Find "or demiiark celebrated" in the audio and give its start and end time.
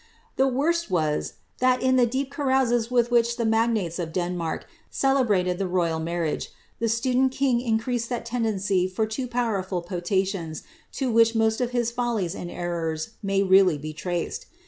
3.99-5.59